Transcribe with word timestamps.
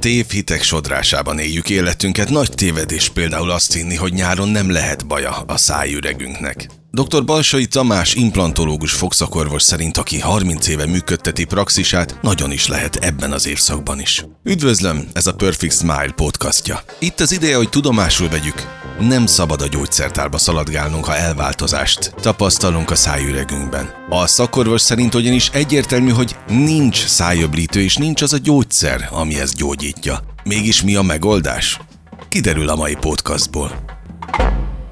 Tévhitek 0.00 0.62
sodrásában 0.62 1.38
éljük 1.38 1.70
életünket, 1.70 2.30
nagy 2.30 2.50
tévedés 2.50 3.08
például 3.08 3.50
azt 3.50 3.72
hinni, 3.72 3.94
hogy 3.94 4.12
nyáron 4.12 4.48
nem 4.48 4.70
lehet 4.70 5.06
baja 5.06 5.30
a 5.30 5.56
szájüregünknek. 5.56 6.79
Dr. 6.92 7.24
Balsai 7.24 7.66
Tamás 7.66 8.14
implantológus 8.14 8.92
fogszakorvos 8.92 9.62
szerint, 9.62 9.96
aki 9.96 10.20
30 10.20 10.68
éve 10.68 10.86
működteti 10.86 11.44
praxisát, 11.44 12.18
nagyon 12.22 12.50
is 12.50 12.66
lehet 12.66 12.96
ebben 12.96 13.32
az 13.32 13.46
évszakban 13.46 14.00
is. 14.00 14.24
Üdvözlöm, 14.44 15.08
ez 15.12 15.26
a 15.26 15.34
Perfect 15.34 15.76
Smile 15.76 16.12
podcastja. 16.16 16.80
Itt 16.98 17.20
az 17.20 17.32
ideje, 17.32 17.56
hogy 17.56 17.68
tudomásul 17.68 18.28
vegyük, 18.28 18.54
nem 19.00 19.26
szabad 19.26 19.60
a 19.60 19.66
gyógyszertárba 19.66 20.38
szaladgálnunk, 20.38 21.04
ha 21.04 21.16
elváltozást 21.16 22.14
tapasztalunk 22.20 22.90
a 22.90 22.94
szájüregünkben. 22.94 23.90
A 24.08 24.26
szakorvos 24.26 24.80
szerint 24.80 25.14
ugyanis 25.14 25.48
egyértelmű, 25.48 26.10
hogy 26.10 26.36
nincs 26.48 27.04
szájöblítő 27.06 27.80
és 27.80 27.96
nincs 27.96 28.22
az 28.22 28.32
a 28.32 28.38
gyógyszer, 28.38 29.08
ami 29.10 29.40
ezt 29.40 29.56
gyógyítja. 29.56 30.20
Mégis 30.44 30.82
mi 30.82 30.94
a 30.94 31.02
megoldás? 31.02 31.80
Kiderül 32.28 32.68
a 32.68 32.76
mai 32.76 32.94
podcastból. 33.00 33.98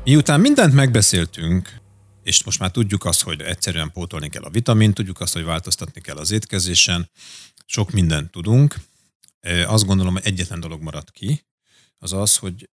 Miután 0.05 0.41
mindent 0.41 0.75
megbeszéltünk, 0.75 1.78
és 2.29 2.45
most 2.45 2.59
már 2.59 2.71
tudjuk 2.71 3.05
azt, 3.05 3.23
hogy 3.23 3.41
egyszerűen 3.41 3.93
pótolni 3.93 4.29
kell 4.29 4.43
a 4.43 4.51
vitamint, 4.51 4.95
tudjuk 4.95 5.21
azt, 5.21 5.33
hogy 5.33 5.45
változtatni 5.45 6.01
kell 6.01 6.17
az 6.17 6.31
étkezésen, 6.31 7.11
sok 7.67 7.91
mindent 7.91 8.31
tudunk. 8.31 8.77
Azt 9.67 9.85
gondolom, 9.85 10.13
hogy 10.13 10.27
egyetlen 10.27 10.61
dolog 10.61 10.83
maradt 10.83 11.11
ki, 11.11 11.47
az 11.99 12.13
az, 12.13 12.37
hogy, 12.37 12.71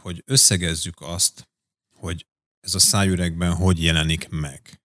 hogy 0.00 0.22
összegezzük 0.26 1.00
azt, 1.00 1.48
hogy 1.94 2.26
ez 2.60 2.74
a 2.74 2.78
szájüregben 2.78 3.54
hogy 3.54 3.82
jelenik 3.82 4.28
meg. 4.28 4.80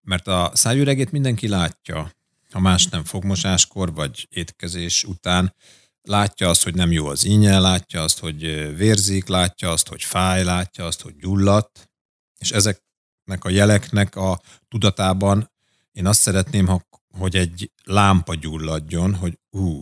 Mert 0.00 0.26
a 0.26 0.50
szájüregét 0.54 1.10
mindenki 1.10 1.48
látja, 1.48 2.12
ha 2.50 2.60
más 2.60 2.86
nem 2.86 3.04
fogmosáskor 3.04 3.94
vagy 3.94 4.26
étkezés 4.30 5.04
után, 5.04 5.54
látja 6.02 6.48
azt, 6.48 6.62
hogy 6.62 6.74
nem 6.74 6.92
jó 6.92 7.06
az 7.06 7.24
ínye, 7.24 7.58
látja 7.58 8.02
azt, 8.02 8.18
hogy 8.18 8.40
vérzik, 8.76 9.26
látja 9.26 9.70
azt, 9.70 9.88
hogy 9.88 10.02
fáj, 10.02 10.44
látja 10.44 10.86
azt, 10.86 11.00
hogy 11.00 11.16
gyulladt, 11.16 11.90
és 12.38 12.50
ezek 12.50 12.84
ezeknek 13.26 13.44
a 13.44 13.54
jeleknek 13.56 14.16
a 14.16 14.40
tudatában 14.68 15.50
én 15.92 16.06
azt 16.06 16.20
szeretném, 16.20 16.80
hogy 17.18 17.36
egy 17.36 17.72
lámpa 17.84 18.34
gyulladjon, 18.34 19.14
hogy 19.14 19.38
ú, 19.50 19.80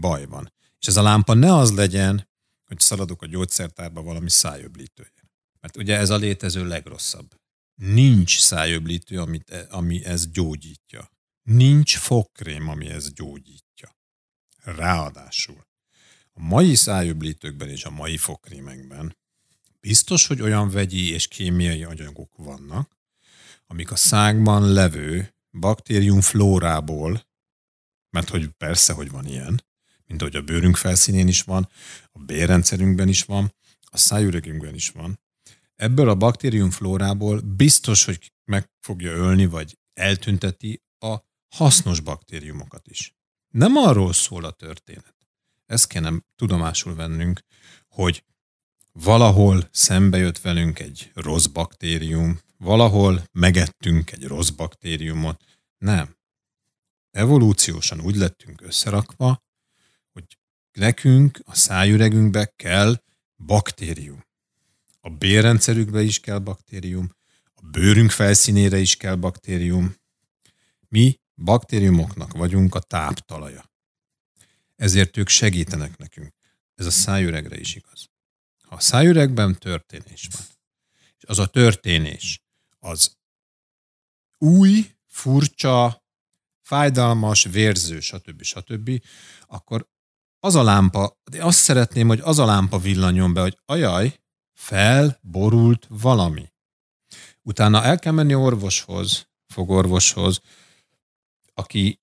baj 0.00 0.26
van. 0.26 0.52
És 0.78 0.86
ez 0.86 0.96
a 0.96 1.02
lámpa 1.02 1.34
ne 1.34 1.54
az 1.54 1.74
legyen, 1.74 2.28
hogy 2.64 2.80
szaladok 2.80 3.22
a 3.22 3.26
gyógyszertárba 3.26 4.02
valami 4.02 4.30
szájöblítője. 4.30 5.30
Mert 5.60 5.76
ugye 5.76 5.96
ez 5.96 6.10
a 6.10 6.16
létező 6.16 6.66
legrosszabb. 6.66 7.34
Nincs 7.74 8.38
szájöblítő, 8.38 9.20
amit, 9.20 9.50
e, 9.50 9.66
ami 9.70 10.04
ez 10.04 10.30
gyógyítja. 10.30 11.10
Nincs 11.42 11.96
fogkrém, 11.96 12.68
ami 12.68 12.88
ez 12.88 13.12
gyógyítja. 13.12 13.96
Ráadásul 14.64 15.66
a 16.32 16.40
mai 16.40 16.74
szájöblítőkben 16.74 17.68
és 17.68 17.84
a 17.84 17.90
mai 17.90 18.16
fogkrémekben 18.16 19.16
Biztos, 19.80 20.26
hogy 20.26 20.40
olyan 20.40 20.70
vegyi 20.70 21.10
és 21.10 21.28
kémiai 21.28 21.84
anyagok 21.84 22.36
vannak, 22.36 22.98
amik 23.66 23.90
a 23.90 23.96
szágban 23.96 24.72
levő 24.72 25.34
baktérium 25.50 26.20
flórából, 26.20 27.28
mert 28.10 28.28
hogy 28.28 28.48
persze, 28.48 28.92
hogy 28.92 29.10
van 29.10 29.26
ilyen, 29.26 29.64
mint 30.06 30.22
ahogy 30.22 30.36
a 30.36 30.42
bőrünk 30.42 30.76
felszínén 30.76 31.28
is 31.28 31.42
van, 31.42 31.68
a 32.12 32.18
bérrendszerünkben 32.18 33.08
is 33.08 33.22
van, 33.24 33.54
a 33.80 33.96
szájüregünkben 33.96 34.74
is 34.74 34.88
van. 34.88 35.20
Ebből 35.76 36.08
a 36.08 36.14
baktérium 36.14 36.70
flórából 36.70 37.40
biztos, 37.40 38.04
hogy 38.04 38.32
meg 38.44 38.70
fogja 38.80 39.12
ölni, 39.12 39.46
vagy 39.46 39.78
eltünteti 39.94 40.82
a 40.98 41.16
hasznos 41.48 42.00
baktériumokat 42.00 42.88
is. 42.88 43.14
Nem 43.48 43.76
arról 43.76 44.12
szól 44.12 44.44
a 44.44 44.50
történet. 44.50 45.14
Ezt 45.66 45.86
kéne 45.86 46.12
tudomásul 46.36 46.94
vennünk, 46.94 47.44
hogy 47.88 48.24
valahol 49.02 49.68
szembe 49.72 50.18
jött 50.18 50.38
velünk 50.38 50.78
egy 50.78 51.10
rossz 51.14 51.46
baktérium, 51.46 52.40
valahol 52.56 53.22
megettünk 53.32 54.12
egy 54.12 54.24
rossz 54.24 54.48
baktériumot. 54.48 55.44
Nem. 55.78 56.16
Evolúciósan 57.10 58.00
úgy 58.00 58.16
lettünk 58.16 58.60
összerakva, 58.60 59.42
hogy 60.12 60.38
nekünk 60.72 61.40
a 61.44 61.54
szájüregünkbe 61.54 62.52
kell 62.56 63.02
baktérium. 63.36 64.24
A 65.00 65.10
bérrendszerükbe 65.10 66.02
is 66.02 66.20
kell 66.20 66.38
baktérium, 66.38 67.14
a 67.54 67.66
bőrünk 67.66 68.10
felszínére 68.10 68.78
is 68.78 68.96
kell 68.96 69.14
baktérium. 69.14 69.94
Mi 70.88 71.20
baktériumoknak 71.34 72.32
vagyunk 72.32 72.74
a 72.74 72.80
táptalaja. 72.80 73.70
Ezért 74.76 75.16
ők 75.16 75.28
segítenek 75.28 75.96
nekünk. 75.96 76.34
Ez 76.74 76.86
a 76.86 76.90
szájüregre 76.90 77.58
is 77.58 77.74
igaz. 77.74 78.09
A 78.72 78.80
szájüregben 78.80 79.58
történés 79.58 80.28
van, 80.32 80.46
és 81.16 81.24
az 81.26 81.38
a 81.38 81.46
történés 81.46 82.42
az 82.78 83.16
új, 84.38 84.94
furcsa, 85.06 86.04
fájdalmas, 86.62 87.44
vérző, 87.44 88.00
stb. 88.00 88.42
stb., 88.42 89.02
akkor 89.46 89.88
az 90.38 90.54
a 90.54 90.62
lámpa, 90.62 91.20
de 91.30 91.44
azt 91.44 91.58
szeretném, 91.58 92.06
hogy 92.06 92.20
az 92.20 92.38
a 92.38 92.44
lámpa 92.44 92.78
villanjon 92.78 93.32
be, 93.32 93.40
hogy 93.40 93.58
ajaj, 93.64 94.20
felborult 94.52 95.86
valami. 95.88 96.52
Utána 97.42 97.84
el 97.84 97.98
kell 97.98 98.12
menni 98.12 98.34
orvoshoz, 98.34 99.28
fogorvoshoz, 99.46 100.40
aki 101.54 102.00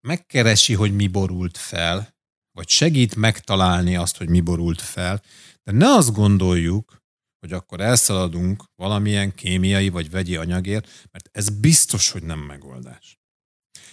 megkeresi, 0.00 0.74
hogy 0.74 0.94
mi 0.94 1.06
borult 1.06 1.56
fel, 1.56 2.14
vagy 2.52 2.68
segít 2.68 3.14
megtalálni 3.14 3.96
azt, 3.96 4.16
hogy 4.16 4.28
mi 4.28 4.40
borult 4.40 4.80
fel, 4.80 5.22
de 5.64 5.72
ne 5.72 5.86
azt 5.86 6.12
gondoljuk, 6.12 7.02
hogy 7.38 7.52
akkor 7.52 7.80
elszaladunk 7.80 8.64
valamilyen 8.76 9.34
kémiai 9.34 9.88
vagy 9.88 10.10
vegyi 10.10 10.36
anyagért, 10.36 11.08
mert 11.10 11.28
ez 11.32 11.48
biztos, 11.48 12.10
hogy 12.10 12.22
nem 12.22 12.38
megoldás. 12.38 13.18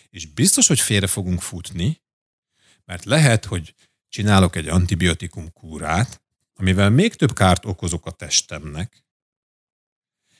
És 0.09 0.25
biztos, 0.25 0.67
hogy 0.67 0.79
félre 0.79 1.07
fogunk 1.07 1.41
futni, 1.41 2.01
mert 2.85 3.05
lehet, 3.05 3.45
hogy 3.45 3.75
csinálok 4.09 4.55
egy 4.55 4.67
antibiotikum 4.67 5.51
kúrát, 5.53 6.21
amivel 6.53 6.89
még 6.89 7.15
több 7.15 7.33
kárt 7.33 7.65
okozok 7.65 8.05
a 8.05 8.11
testemnek, 8.11 9.05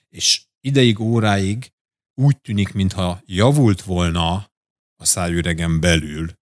és 0.09 0.41
ideig, 0.59 0.99
óráig 0.99 1.71
úgy 2.13 2.41
tűnik, 2.41 2.73
mintha 2.73 3.21
javult 3.25 3.81
volna 3.81 4.51
a 4.95 5.05
szájüregen 5.05 5.79
belül 5.79 6.39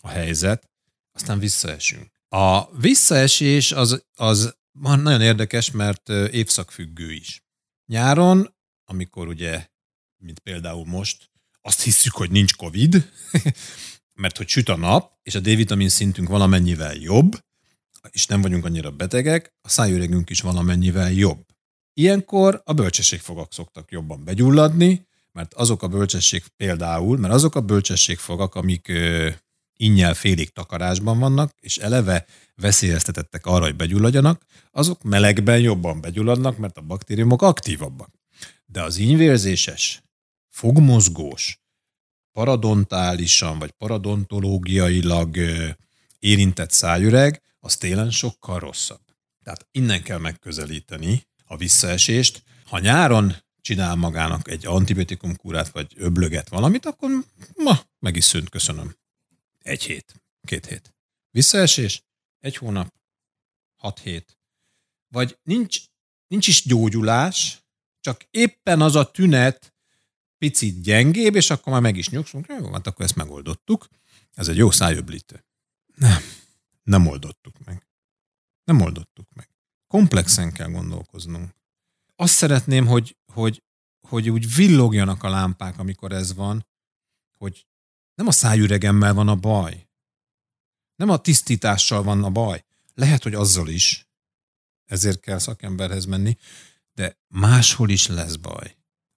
a 0.00 0.08
helyzet, 0.08 0.70
aztán 1.12 1.38
visszaesünk. 1.38 2.11
A 2.34 2.76
visszaesés 2.76 3.72
az, 3.72 4.04
az 4.14 4.56
nagyon 4.72 5.20
érdekes, 5.20 5.70
mert 5.70 6.08
évszakfüggő 6.08 7.12
is. 7.12 7.44
Nyáron, 7.86 8.54
amikor 8.84 9.28
ugye, 9.28 9.66
mint 10.16 10.38
például 10.38 10.84
most, 10.86 11.30
azt 11.60 11.82
hiszük, 11.82 12.14
hogy 12.14 12.30
nincs 12.30 12.56
Covid, 12.56 13.10
mert 14.22 14.36
hogy 14.36 14.48
süt 14.48 14.68
a 14.68 14.76
nap, 14.76 15.18
és 15.22 15.34
a 15.34 15.40
D-vitamin 15.40 15.88
szintünk 15.88 16.28
valamennyivel 16.28 16.94
jobb, 16.94 17.38
és 18.10 18.26
nem 18.26 18.40
vagyunk 18.42 18.64
annyira 18.64 18.90
betegek, 18.90 19.54
a 19.60 19.68
szájüregünk 19.68 20.30
is 20.30 20.40
valamennyivel 20.40 21.12
jobb. 21.12 21.46
Ilyenkor 21.94 22.62
a 22.64 22.72
bölcsességfogak 22.72 23.52
szoktak 23.52 23.90
jobban 23.90 24.24
begyulladni, 24.24 25.06
mert 25.32 25.54
azok 25.54 25.82
a 25.82 25.88
bölcsesség 25.88 26.44
például, 26.56 27.18
mert 27.18 27.34
azok 27.34 27.54
a 27.54 27.60
bölcsességfogak, 27.60 28.54
amik 28.54 28.92
innyel 29.82 30.14
félig 30.14 30.50
takarásban 30.50 31.18
vannak, 31.18 31.54
és 31.60 31.76
eleve 31.76 32.26
veszélyeztetettek 32.54 33.46
arra, 33.46 33.64
hogy 33.64 33.76
begyulladjanak, 33.76 34.42
azok 34.70 35.02
melegben 35.02 35.60
jobban 35.60 36.00
begyulladnak, 36.00 36.56
mert 36.56 36.76
a 36.76 36.80
baktériumok 36.80 37.42
aktívabbak. 37.42 38.10
De 38.66 38.82
az 38.82 38.96
ínyvérzéses, 38.96 40.02
fogmozgós, 40.48 41.60
paradontálisan 42.32 43.58
vagy 43.58 43.70
paradontológiailag 43.70 45.36
érintett 46.18 46.70
szájüreg, 46.70 47.42
az 47.58 47.76
télen 47.76 48.10
sokkal 48.10 48.58
rosszabb. 48.58 49.00
Tehát 49.44 49.66
innen 49.70 50.02
kell 50.02 50.18
megközelíteni 50.18 51.26
a 51.44 51.56
visszaesést. 51.56 52.42
Ha 52.64 52.78
nyáron 52.78 53.34
csinál 53.60 53.94
magának 53.94 54.48
egy 54.48 54.66
antibiotikum 54.66 55.36
kúrát, 55.36 55.68
vagy 55.68 55.92
öblöget 55.96 56.48
valamit, 56.48 56.86
akkor 56.86 57.10
ma 57.56 57.78
meg 57.98 58.16
is 58.16 58.24
szűnt, 58.24 58.48
köszönöm. 58.48 59.00
Egy 59.62 59.82
hét, 59.82 60.22
két 60.46 60.66
hét. 60.66 60.94
Visszaesés, 61.30 62.02
egy 62.38 62.56
hónap, 62.56 62.94
hat 63.76 63.98
hét. 63.98 64.38
Vagy 65.08 65.38
nincs, 65.42 65.80
nincs 66.26 66.46
is 66.46 66.64
gyógyulás, 66.64 67.64
csak 68.00 68.26
éppen 68.30 68.80
az 68.80 68.94
a 68.94 69.10
tünet 69.10 69.74
picit 70.38 70.82
gyengébb, 70.82 71.34
és 71.34 71.50
akkor 71.50 71.72
már 71.72 71.82
meg 71.82 71.96
is 71.96 72.08
nyugszunk. 72.08 72.46
Jó, 72.48 72.72
hát 72.72 72.86
akkor 72.86 73.04
ezt 73.04 73.14
megoldottuk. 73.14 73.88
Ez 74.32 74.48
egy 74.48 74.56
jó 74.56 74.70
szájöblítő. 74.70 75.44
Nem, 75.94 76.22
nem 76.82 77.06
oldottuk 77.06 77.64
meg. 77.64 77.86
Nem 78.64 78.80
oldottuk 78.80 79.32
meg. 79.34 79.48
Komplexen 79.86 80.52
kell 80.52 80.68
gondolkoznunk. 80.68 81.54
Azt 82.16 82.34
szeretném, 82.34 82.86
hogy, 82.86 83.16
hogy, 83.32 83.62
hogy 84.08 84.30
úgy 84.30 84.54
villogjanak 84.54 85.22
a 85.22 85.28
lámpák, 85.28 85.78
amikor 85.78 86.12
ez 86.12 86.34
van, 86.34 86.66
hogy 87.38 87.66
nem 88.14 88.26
a 88.26 88.32
szájüregemmel 88.32 89.14
van 89.14 89.28
a 89.28 89.36
baj, 89.36 89.86
Nem 90.96 91.08
a 91.08 91.16
tisztítással 91.16 92.02
van 92.02 92.24
a 92.24 92.30
baj. 92.30 92.64
Lehet, 92.94 93.22
hogy 93.22 93.34
azzal 93.34 93.68
is, 93.68 94.08
ezért 94.84 95.20
kell 95.20 95.38
szakemberhez 95.38 96.04
menni, 96.04 96.36
de 96.92 97.18
máshol 97.28 97.90
is 97.90 98.06
lesz 98.06 98.36
baj. 98.36 98.76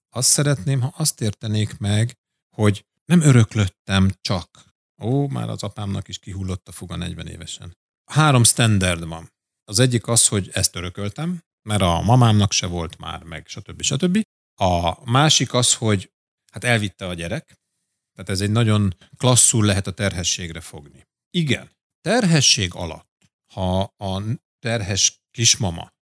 Azt 0.10 0.30
szeretném, 0.30 0.82
ha 0.82 0.94
azt 0.98 1.22
értenék 1.22 1.78
meg, 1.78 2.18
hogy 2.56 2.86
nem 3.06 3.22
öröklöttem 3.22 4.12
csak. 4.22 4.66
Ó, 5.02 5.28
már 5.28 5.50
az 5.50 5.64
apámnak 5.64 6.08
is 6.08 6.20
kihullott 6.20 6.68
a 6.68 6.72
fuga 6.72 6.96
40 6.96 7.28
évesen. 7.28 7.78
Három 8.12 8.44
standard 8.44 9.08
van. 9.08 9.32
Az 9.64 9.80
egyik 9.80 10.08
az, 10.08 10.28
hogy 10.28 10.50
ezt 10.54 10.76
örököltem, 10.76 11.44
mert 11.62 11.82
a 11.82 12.02
mamámnak 12.02 12.52
se 12.52 12.68
volt 12.68 12.98
már, 12.98 13.24
meg 13.24 13.48
stb. 13.48 13.82
stb. 13.82 14.22
A 14.56 15.06
másik 15.12 15.54
az, 15.54 15.74
hogy 15.74 16.14
hát 16.52 16.64
elvitte 16.64 17.08
a 17.08 17.14
gyerek, 17.14 17.60
tehát 18.16 18.30
ez 18.30 18.42
egy 18.42 18.52
nagyon 18.52 18.96
klasszul 19.18 19.66
lehet 19.66 19.88
a 19.88 19.92
terhességre 19.92 20.62
fogni. 20.62 21.08
Igen, 21.30 21.72
terhesség 22.02 22.74
alatt, 22.74 23.32
ha 23.46 23.82
a 23.82 24.22
terhes 24.60 25.22
kismama 25.32 25.94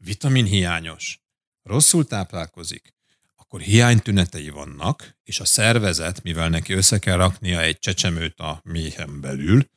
vitaminhiányos, 0.00 1.20
rosszul 1.62 2.06
táplálkozik, 2.06 2.94
akkor 3.36 3.60
hiánytünetei 3.60 4.48
vannak, 4.48 5.18
és 5.22 5.40
a 5.40 5.44
szervezet, 5.44 6.22
mivel 6.22 6.48
neki 6.48 6.72
össze 6.72 6.98
kell 6.98 7.16
raknia 7.16 7.60
egy 7.60 7.78
csecsemőt 7.78 8.38
a 8.38 8.60
méhen 8.64 9.20
belül, 9.20 9.68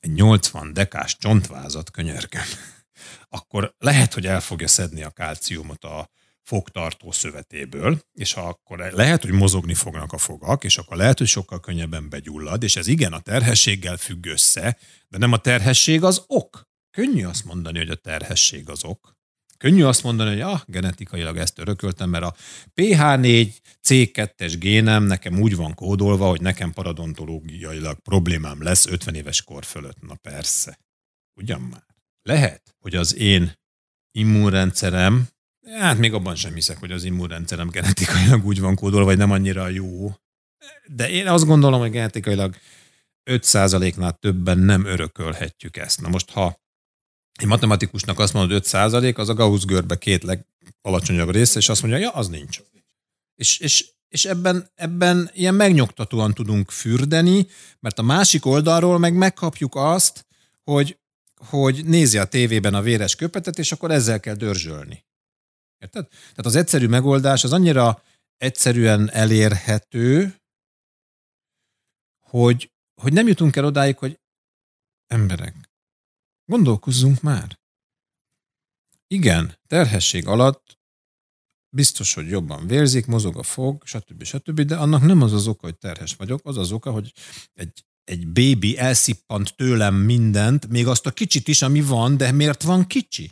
egy 0.00 0.12
80 0.12 0.72
dekás 0.72 1.16
csontvázat 1.16 1.90
könyörgem, 1.90 2.46
akkor 3.36 3.74
lehet, 3.78 4.14
hogy 4.14 4.26
el 4.26 4.40
fogja 4.40 4.68
szedni 4.68 5.02
a 5.02 5.10
kálciumot 5.10 5.84
a 5.84 6.10
fogtartó 6.44 7.12
szövetéből, 7.12 8.00
és 8.12 8.34
akkor 8.34 8.78
lehet, 8.78 9.22
hogy 9.22 9.32
mozogni 9.32 9.74
fognak 9.74 10.12
a 10.12 10.18
fogak, 10.18 10.64
és 10.64 10.78
akkor 10.78 10.96
lehet, 10.96 11.18
hogy 11.18 11.26
sokkal 11.26 11.60
könnyebben 11.60 12.08
begyullad, 12.08 12.62
és 12.62 12.76
ez 12.76 12.86
igen 12.86 13.12
a 13.12 13.20
terhességgel 13.20 13.96
függ 13.96 14.26
össze, 14.26 14.78
de 15.08 15.18
nem 15.18 15.32
a 15.32 15.38
terhesség 15.38 16.02
az 16.02 16.24
ok. 16.26 16.62
Könnyű 16.90 17.24
azt 17.24 17.44
mondani, 17.44 17.78
hogy 17.78 17.90
a 17.90 17.94
terhesség 17.94 18.68
az 18.68 18.84
ok. 18.84 19.14
Könnyű 19.58 19.82
azt 19.82 20.02
mondani, 20.02 20.30
hogy 20.30 20.40
ah, 20.40 20.60
genetikailag 20.66 21.36
ezt 21.36 21.58
örököltem, 21.58 22.10
mert 22.10 22.24
a 22.24 22.34
PH4 22.74 23.54
C2-es 23.88 24.54
génem 24.58 25.02
nekem 25.02 25.40
úgy 25.40 25.56
van 25.56 25.74
kódolva, 25.74 26.28
hogy 26.28 26.40
nekem 26.40 26.72
paradontológiailag 26.72 27.98
problémám 28.00 28.62
lesz 28.62 28.86
50 28.86 29.14
éves 29.14 29.42
kor 29.42 29.64
fölött. 29.64 30.00
Na 30.00 30.14
persze. 30.14 30.78
Ugyan 31.34 31.60
már. 31.60 31.84
Lehet, 32.22 32.74
hogy 32.78 32.94
az 32.94 33.16
én 33.16 33.52
immunrendszerem, 34.10 35.28
hát 35.72 35.98
még 35.98 36.12
abban 36.12 36.34
sem 36.34 36.54
hiszek, 36.54 36.78
hogy 36.78 36.92
az 36.92 37.04
immunrendszerem 37.04 37.68
genetikailag 37.68 38.46
úgy 38.46 38.60
van 38.60 38.74
kódolva, 38.74 39.06
vagy 39.06 39.18
nem 39.18 39.30
annyira 39.30 39.68
jó. 39.68 40.12
De 40.86 41.10
én 41.10 41.26
azt 41.26 41.44
gondolom, 41.44 41.80
hogy 41.80 41.90
genetikailag 41.90 42.56
5%-nál 43.30 44.12
többen 44.20 44.58
nem 44.58 44.84
örökölhetjük 44.84 45.76
ezt. 45.76 46.00
Na 46.00 46.08
most, 46.08 46.30
ha 46.30 46.62
egy 47.34 47.46
matematikusnak 47.46 48.18
azt 48.18 48.32
mondod 48.32 48.56
5 48.56 48.64
százalék, 48.64 49.18
az 49.18 49.28
a 49.28 49.34
Gauss 49.34 49.64
görbe 49.64 49.98
két 49.98 50.22
legalacsonyabb 50.22 51.30
része, 51.30 51.58
és 51.58 51.68
azt 51.68 51.82
mondja, 51.82 52.00
ja, 52.00 52.10
az 52.10 52.28
nincs. 52.28 52.60
És, 53.34 53.58
és, 53.58 53.86
és 54.08 54.24
ebben, 54.24 54.70
ebben 54.74 55.30
ilyen 55.32 55.54
megnyugtatóan 55.54 56.34
tudunk 56.34 56.70
fürdeni, 56.70 57.46
mert 57.80 57.98
a 57.98 58.02
másik 58.02 58.46
oldalról 58.46 58.98
meg 58.98 59.14
megkapjuk 59.14 59.74
azt, 59.74 60.26
hogy, 60.62 60.98
hogy 61.34 61.84
nézi 61.84 62.18
a 62.18 62.24
tévében 62.24 62.74
a 62.74 62.82
véres 62.82 63.16
köpetet, 63.16 63.58
és 63.58 63.72
akkor 63.72 63.90
ezzel 63.90 64.20
kell 64.20 64.34
dörzsölni. 64.34 65.04
Érted? 65.84 66.08
Tehát 66.08 66.46
az 66.46 66.54
egyszerű 66.54 66.86
megoldás 66.86 67.44
az 67.44 67.52
annyira 67.52 68.02
egyszerűen 68.36 69.10
elérhető, 69.10 70.36
hogy, 72.20 72.72
hogy 73.00 73.12
nem 73.12 73.26
jutunk 73.26 73.56
el 73.56 73.64
odáig, 73.64 73.98
hogy 73.98 74.20
emberek, 75.06 75.72
Gondolkozzunk 76.44 77.20
már. 77.20 77.58
Igen, 79.06 79.58
terhesség 79.66 80.26
alatt 80.26 80.78
biztos, 81.76 82.14
hogy 82.14 82.28
jobban 82.28 82.66
vérzik, 82.66 83.06
mozog 83.06 83.36
a 83.36 83.42
fog, 83.42 83.86
stb. 83.86 84.22
stb., 84.22 84.60
de 84.60 84.76
annak 84.76 85.02
nem 85.02 85.22
az 85.22 85.32
az 85.32 85.46
oka, 85.46 85.66
hogy 85.66 85.78
terhes 85.78 86.14
vagyok, 86.14 86.40
az 86.44 86.56
az 86.56 86.72
oka, 86.72 86.90
hogy 86.90 87.12
egy, 87.52 87.84
egy 88.04 88.28
bébi 88.28 88.78
elszippant 88.78 89.56
tőlem 89.56 89.94
mindent, 89.94 90.68
még 90.68 90.86
azt 90.86 91.06
a 91.06 91.12
kicsit 91.12 91.48
is, 91.48 91.62
ami 91.62 91.80
van, 91.80 92.16
de 92.16 92.32
miért 92.32 92.62
van 92.62 92.86
kicsi? 92.86 93.30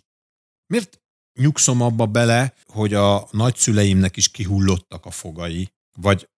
Miért 0.67 1.02
nyugszom 1.35 1.81
abba 1.81 2.07
bele, 2.07 2.55
hogy 2.67 2.95
a 2.95 3.29
nagyszüleimnek 3.31 4.17
is 4.17 4.29
kihullottak 4.29 5.07
a 5.07 5.11
fogai? 5.11 5.73
Vagy, 5.97 6.29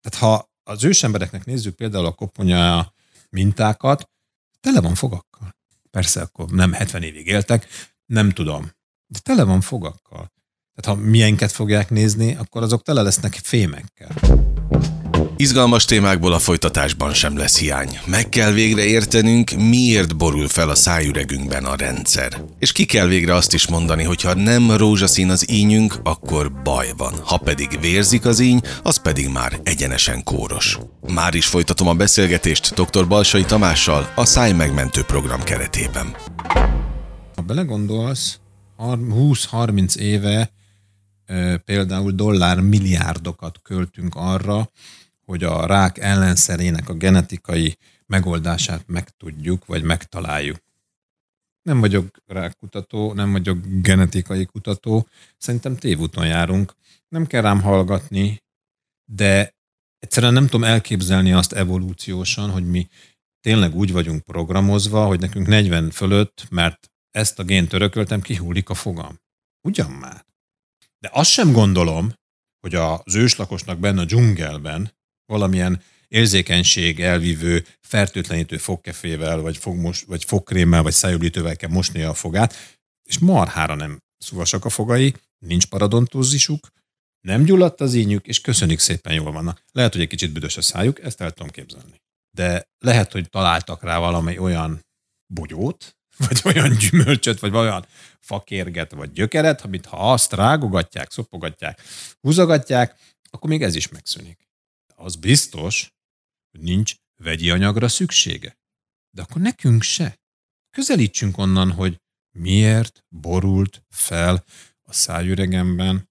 tehát 0.00 0.18
ha 0.18 0.50
az 0.62 0.84
ősembereknek 0.84 1.44
nézzük 1.44 1.74
például 1.74 2.06
a 2.06 2.12
koponya 2.12 2.92
mintákat, 3.30 4.10
tele 4.60 4.80
van 4.80 4.94
fogakkal. 4.94 5.56
Persze, 5.90 6.20
akkor 6.20 6.50
nem 6.50 6.72
70 6.72 7.02
évig 7.02 7.26
éltek, 7.26 7.66
nem 8.06 8.30
tudom. 8.30 8.70
De 9.06 9.18
tele 9.18 9.44
van 9.44 9.60
fogakkal. 9.60 10.32
Tehát 10.74 10.98
ha 10.98 11.04
milyenket 11.04 11.52
fogják 11.52 11.90
nézni, 11.90 12.34
akkor 12.34 12.62
azok 12.62 12.82
tele 12.82 13.02
lesznek 13.02 13.32
fémekkel. 13.32 14.10
Izgalmas 15.40 15.84
témákból 15.84 16.32
a 16.32 16.38
folytatásban 16.38 17.14
sem 17.14 17.36
lesz 17.36 17.58
hiány. 17.58 17.98
Meg 18.06 18.28
kell 18.28 18.52
végre 18.52 18.84
értenünk, 18.84 19.50
miért 19.50 20.16
borul 20.16 20.48
fel 20.48 20.68
a 20.68 20.74
szájüregünkben 20.74 21.64
a 21.64 21.76
rendszer. 21.76 22.44
És 22.58 22.72
ki 22.72 22.84
kell 22.84 23.06
végre 23.06 23.34
azt 23.34 23.54
is 23.54 23.68
mondani, 23.68 24.04
hogy 24.04 24.22
ha 24.22 24.34
nem 24.34 24.70
rózsaszín 24.70 25.30
az 25.30 25.50
ínyünk, 25.50 25.94
akkor 26.02 26.62
baj 26.62 26.92
van. 26.96 27.14
Ha 27.24 27.36
pedig 27.36 27.80
vérzik 27.80 28.24
az 28.24 28.40
íny, 28.40 28.60
az 28.82 29.02
pedig 29.02 29.28
már 29.28 29.60
egyenesen 29.62 30.24
kóros. 30.24 30.78
Már 31.14 31.34
is 31.34 31.46
folytatom 31.46 31.88
a 31.88 31.94
beszélgetést 31.94 32.74
dr. 32.74 33.08
Balsai 33.08 33.44
Tamással 33.44 34.12
a 34.14 34.24
Szájmegmentő 34.24 35.02
program 35.02 35.42
keretében. 35.42 36.16
Ha 37.34 37.42
belegondolsz, 37.46 38.40
20-30 38.78 39.96
éve 39.96 40.52
például 41.64 42.12
dollár 42.12 42.60
milliárdokat 42.60 43.58
költünk 43.62 44.14
arra, 44.14 44.70
hogy 45.30 45.44
a 45.44 45.66
rák 45.66 45.98
ellenszerének 45.98 46.88
a 46.88 46.94
genetikai 46.94 47.76
megoldását 48.06 48.86
megtudjuk, 48.86 49.66
vagy 49.66 49.82
megtaláljuk. 49.82 50.58
Nem 51.62 51.80
vagyok 51.80 52.16
rákkutató, 52.26 53.12
nem 53.12 53.32
vagyok 53.32 53.58
genetikai 53.64 54.44
kutató, 54.44 55.08
szerintem 55.38 55.76
tévúton 55.76 56.26
járunk. 56.26 56.74
Nem 57.08 57.26
kell 57.26 57.42
rám 57.42 57.60
hallgatni, 57.60 58.42
de 59.04 59.54
egyszerűen 59.98 60.32
nem 60.32 60.44
tudom 60.44 60.64
elképzelni 60.64 61.32
azt 61.32 61.52
evolúciósan, 61.52 62.50
hogy 62.50 62.70
mi 62.70 62.88
tényleg 63.40 63.74
úgy 63.74 63.92
vagyunk 63.92 64.22
programozva, 64.22 65.06
hogy 65.06 65.20
nekünk 65.20 65.46
40 65.46 65.90
fölött, 65.90 66.46
mert 66.50 66.90
ezt 67.10 67.38
a 67.38 67.44
gént 67.44 67.72
örököltem, 67.72 68.20
kihullik 68.20 68.68
a 68.68 68.74
fogam. 68.74 69.20
Ugyan 69.60 69.90
már. 69.90 70.24
De 70.98 71.10
azt 71.12 71.30
sem 71.30 71.52
gondolom, 71.52 72.12
hogy 72.60 72.74
az 72.74 73.14
őslakosnak 73.16 73.78
benne 73.78 74.00
a 74.00 74.04
dzsungelben 74.04 74.98
valamilyen 75.30 75.82
érzékenység 76.08 77.00
elvívő, 77.00 77.66
fertőtlenítő 77.80 78.56
fogkefével, 78.56 79.40
vagy, 79.40 79.56
fogmos, 79.56 80.02
vagy 80.02 80.24
fogkrémmel, 80.24 80.82
vagy 80.82 80.92
szájulítővel 80.92 81.56
kell 81.56 81.70
mosnia 81.70 82.08
a 82.08 82.14
fogát, 82.14 82.78
és 83.08 83.18
marhára 83.18 83.74
nem 83.74 83.98
szuvasak 84.18 84.64
a 84.64 84.68
fogai, 84.68 85.14
nincs 85.38 85.66
paradontózisuk, 85.66 86.68
nem 87.20 87.44
gyulladt 87.44 87.80
az 87.80 87.94
ínyük, 87.94 88.26
és 88.26 88.40
köszönik 88.40 88.78
szépen 88.78 89.12
jól 89.12 89.32
vannak. 89.32 89.62
Lehet, 89.72 89.92
hogy 89.92 90.02
egy 90.02 90.08
kicsit 90.08 90.32
büdös 90.32 90.56
a 90.56 90.62
szájuk, 90.62 91.00
ezt 91.00 91.20
el 91.20 91.30
tudom 91.30 91.50
képzelni. 91.50 92.00
De 92.36 92.68
lehet, 92.78 93.12
hogy 93.12 93.28
találtak 93.28 93.82
rá 93.82 93.98
valami 93.98 94.38
olyan 94.38 94.80
bogyót, 95.34 95.96
vagy 96.26 96.40
olyan 96.44 96.76
gyümölcsöt, 96.76 97.40
vagy 97.40 97.54
olyan 97.54 97.86
fakérget, 98.20 98.92
vagy 98.92 99.12
gyökeret, 99.12 99.60
amit 99.60 99.86
ha 99.86 100.12
azt 100.12 100.32
rágogatják, 100.32 101.10
szopogatják, 101.10 101.80
húzogatják, 102.20 102.94
akkor 103.30 103.50
még 103.50 103.62
ez 103.62 103.74
is 103.74 103.88
megszűnik 103.88 104.49
az 105.00 105.16
biztos, 105.16 105.92
hogy 106.50 106.60
nincs 106.60 106.94
vegyi 107.16 107.50
anyagra 107.50 107.88
szüksége. 107.88 108.58
De 109.10 109.22
akkor 109.22 109.40
nekünk 109.40 109.82
se. 109.82 110.18
Közelítsünk 110.70 111.38
onnan, 111.38 111.72
hogy 111.72 112.00
miért 112.30 113.04
borult 113.08 113.84
fel 113.88 114.44
a 114.82 114.92
szájüregemben 114.92 116.10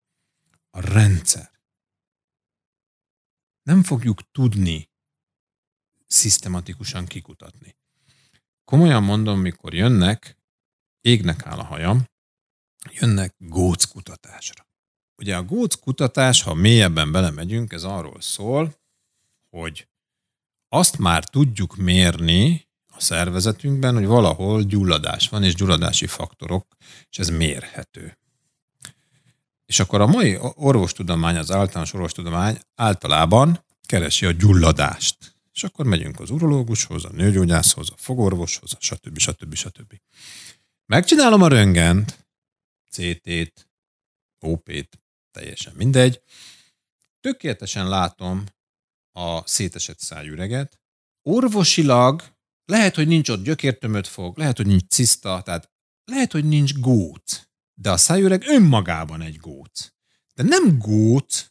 a 0.69 0.79
rendszer. 0.79 1.51
Nem 3.61 3.83
fogjuk 3.83 4.31
tudni 4.31 4.89
szisztematikusan 6.07 7.05
kikutatni. 7.05 7.77
Komolyan 8.63 9.03
mondom, 9.03 9.39
mikor 9.39 9.73
jönnek, 9.73 10.37
égnek 11.01 11.45
áll 11.45 11.59
a 11.59 11.63
hajam, 11.63 12.05
jönnek 12.91 13.35
góc 13.37 13.83
kutatásra. 13.83 14.67
Ugye 15.15 15.37
a 15.37 15.43
góc 15.43 15.75
kutatás, 15.75 16.41
ha 16.41 16.53
mélyebben 16.53 17.11
belemegyünk, 17.11 17.73
ez 17.73 17.83
arról 17.83 18.21
szól, 18.21 18.78
hogy 19.49 19.87
azt 20.69 20.97
már 20.97 21.23
tudjuk 21.25 21.75
mérni 21.75 22.67
a 22.91 23.01
szervezetünkben, 23.01 23.93
hogy 23.93 24.05
valahol 24.05 24.63
gyulladás 24.63 25.29
van, 25.29 25.43
és 25.43 25.55
gyulladási 25.55 26.07
faktorok, 26.07 26.75
és 27.09 27.19
ez 27.19 27.29
mérhető. 27.29 28.17
És 29.65 29.79
akkor 29.79 30.01
a 30.01 30.07
mai 30.07 30.37
orvostudomány, 30.41 31.37
az 31.37 31.51
általános 31.51 31.93
orvostudomány 31.93 32.59
általában 32.75 33.65
keresi 33.85 34.25
a 34.25 34.31
gyulladást. 34.31 35.35
És 35.53 35.63
akkor 35.63 35.85
megyünk 35.85 36.19
az 36.19 36.29
urológushoz, 36.29 37.05
a 37.05 37.11
nőgyógyászhoz, 37.11 37.89
a 37.89 37.97
fogorvoshoz, 37.97 38.71
stb. 38.79 39.17
stb. 39.17 39.53
stb. 39.53 39.93
Megcsinálom 40.85 41.41
a 41.41 41.47
röngent, 41.47 42.27
CT-t, 42.91 43.69
OP-t, 44.39 44.99
teljesen 45.31 45.73
mindegy. 45.75 46.21
Tökéletesen 47.21 47.89
látom 47.89 48.43
a 49.19 49.43
szétesett 49.45 49.99
szájüreget. 49.99 50.79
Orvosilag 51.21 52.23
lehet, 52.65 52.95
hogy 52.95 53.07
nincs 53.07 53.29
ott 53.29 53.43
gyökértömött 53.43 54.07
fog, 54.07 54.37
lehet, 54.37 54.57
hogy 54.57 54.67
nincs 54.67 54.87
ciszta, 54.87 55.41
tehát 55.41 55.71
lehet, 56.03 56.31
hogy 56.31 56.45
nincs 56.45 56.73
góc, 56.73 57.41
de 57.73 57.91
a 57.91 57.97
szájüreg 57.97 58.43
önmagában 58.47 59.21
egy 59.21 59.37
góc. 59.37 59.89
De 60.35 60.43
nem 60.43 60.77
góc, 60.77 61.45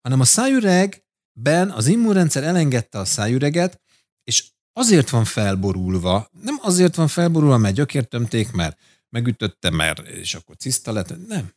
hanem 0.00 0.20
a 0.20 0.24
szájüregben 0.24 1.70
az 1.70 1.86
immunrendszer 1.86 2.42
elengedte 2.42 2.98
a 2.98 3.04
szájüreget, 3.04 3.80
és 4.24 4.52
azért 4.72 5.10
van 5.10 5.24
felborulva, 5.24 6.30
nem 6.40 6.58
azért 6.60 6.94
van 6.94 7.08
felborulva, 7.08 7.56
mert 7.56 7.74
gyökértömték, 7.74 8.50
mert 8.50 8.80
megütötte, 9.08 9.70
mert 9.70 9.98
és 10.08 10.34
akkor 10.34 10.56
ciszta 10.56 10.92
lett, 10.92 11.26
nem. 11.26 11.52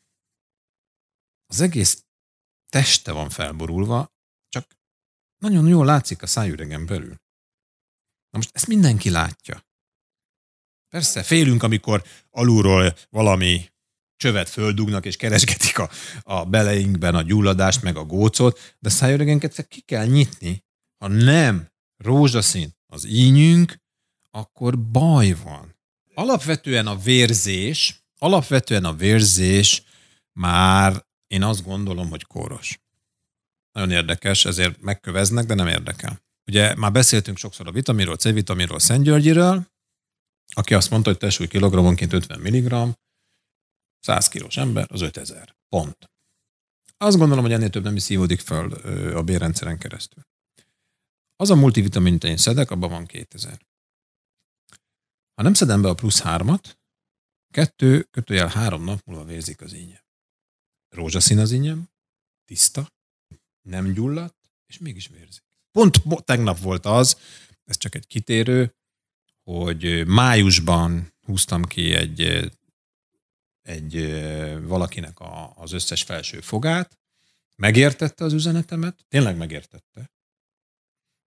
Az 1.45 1.61
egész 1.61 2.05
teste 2.69 3.11
van 3.11 3.29
felborulva, 3.29 4.13
nagyon 5.41 5.67
jól 5.67 5.85
látszik 5.85 6.21
a 6.21 6.27
szájüregen 6.27 6.85
belül. 6.85 7.15
Na 8.29 8.37
most 8.37 8.49
ezt 8.53 8.67
mindenki 8.67 9.09
látja. 9.09 9.65
Persze, 10.89 11.23
félünk, 11.23 11.63
amikor 11.63 12.03
alulról 12.29 12.95
valami 13.09 13.69
csövet 14.15 14.49
földugnak, 14.49 15.05
és 15.05 15.15
keresgetik 15.15 15.79
a, 15.79 15.89
a 16.23 16.45
beleinkben 16.45 17.15
a 17.15 17.21
gyulladást, 17.21 17.81
meg 17.81 17.97
a 17.97 18.05
gócot, 18.05 18.75
de 18.79 18.89
szájüregenket 18.89 19.67
ki 19.67 19.81
kell 19.81 20.05
nyitni. 20.05 20.63
Ha 20.97 21.07
nem 21.07 21.71
rózsaszín 21.97 22.75
az 22.85 23.05
ínyünk, 23.05 23.77
akkor 24.29 24.79
baj 24.79 25.31
van. 25.31 25.75
Alapvetően 26.13 26.87
a 26.87 26.97
vérzés, 26.97 28.03
alapvetően 28.17 28.85
a 28.85 28.93
vérzés 28.93 29.83
már 30.33 31.05
én 31.27 31.43
azt 31.43 31.63
gondolom, 31.63 32.09
hogy 32.09 32.23
kóros. 32.23 32.79
Nagyon 33.71 33.91
érdekes, 33.91 34.45
ezért 34.45 34.81
megköveznek, 34.81 35.45
de 35.45 35.53
nem 35.53 35.67
érdekel. 35.67 36.21
Ugye 36.45 36.75
már 36.75 36.91
beszéltünk 36.91 37.37
sokszor 37.37 37.67
a 37.67 37.71
vitaminról, 37.71 38.15
C-vitaminról, 38.15 38.79
Szentgyörgyiről, 38.79 39.67
aki 40.53 40.73
azt 40.73 40.89
mondta, 40.89 41.09
hogy 41.09 41.19
testsúly 41.19 41.47
kilogrammonként 41.47 42.13
50 42.13 42.39
mg, 42.39 42.95
100 43.99 44.27
kilós 44.27 44.57
ember, 44.57 44.87
az 44.91 45.01
5000. 45.01 45.55
Pont. 45.69 46.09
Azt 46.97 47.17
gondolom, 47.17 47.43
hogy 47.43 47.53
ennél 47.53 47.69
több 47.69 47.83
nem 47.83 47.95
is 47.95 48.03
szívódik 48.03 48.39
föl 48.39 48.73
a 49.15 49.23
bérrendszeren 49.23 49.77
keresztül. 49.77 50.23
Az 51.35 51.49
a 51.49 51.55
multivitamin, 51.55 52.07
amit 52.07 52.23
én 52.23 52.37
szedek, 52.37 52.71
abban 52.71 52.89
van 52.89 53.05
2000. 53.05 53.59
Ha 55.33 55.43
nem 55.43 55.53
szedem 55.53 55.81
be 55.81 55.89
a 55.89 55.93
plusz 55.93 56.21
hármat, 56.21 56.79
kettő, 57.53 58.03
kötőjel 58.03 58.47
három 58.47 58.83
nap 58.83 59.05
múlva 59.05 59.23
vérzik 59.23 59.61
az 59.61 59.73
ínyem. 59.73 60.03
Rózsaszín 60.89 61.39
az 61.39 61.51
ínyem, 61.51 61.89
tiszta, 62.45 62.91
nem 63.61 63.93
gyulladt, 63.93 64.35
és 64.65 64.77
mégis 64.77 65.07
vérzik. 65.07 65.43
Pont 65.71 66.01
tegnap 66.23 66.59
volt 66.59 66.85
az, 66.85 67.17
ez 67.63 67.77
csak 67.77 67.95
egy 67.95 68.07
kitérő, 68.07 68.75
hogy 69.43 70.07
májusban 70.07 71.13
húztam 71.25 71.63
ki 71.63 71.93
egy, 71.93 72.51
egy 73.61 73.95
valakinek 74.61 75.19
a, 75.19 75.53
az 75.55 75.71
összes 75.71 76.03
felső 76.03 76.39
fogát, 76.39 76.99
megértette 77.55 78.23
az 78.23 78.33
üzenetemet, 78.33 79.05
tényleg 79.07 79.37
megértette. 79.37 80.11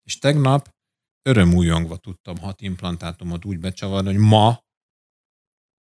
És 0.03 0.19
tegnap 0.19 0.75
örömújongva 1.23 1.97
tudtam 1.97 2.38
hat 2.38 2.61
implantátumot 2.61 3.45
úgy 3.45 3.59
becsavarni, 3.59 4.09
hogy 4.09 4.23
ma 4.23 4.64